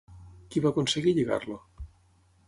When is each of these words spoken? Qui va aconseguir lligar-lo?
Qui 0.53 0.63
va 0.63 0.69
aconseguir 0.71 1.13
lligar-lo? 1.17 1.59